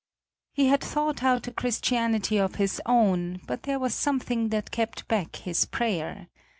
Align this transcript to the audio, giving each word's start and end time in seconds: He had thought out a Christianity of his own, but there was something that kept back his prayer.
He 0.51 0.65
had 0.65 0.81
thought 0.81 1.21
out 1.21 1.45
a 1.47 1.51
Christianity 1.53 2.39
of 2.39 2.55
his 2.55 2.81
own, 2.87 3.39
but 3.45 3.61
there 3.61 3.77
was 3.77 3.93
something 3.93 4.49
that 4.49 4.71
kept 4.71 5.07
back 5.07 5.35
his 5.35 5.65
prayer. 5.65 6.27